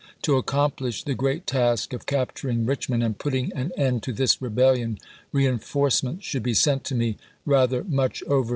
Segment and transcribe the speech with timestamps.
[0.23, 4.41] To accomplish the great task of cap turing Richmond and putting an end to this
[4.41, 4.97] rebellion
[5.31, 8.49] re enforcements should be sent to me, rather much over w.
[8.49, 8.49] R.